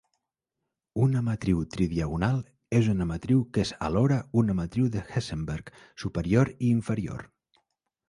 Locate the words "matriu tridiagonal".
1.27-2.39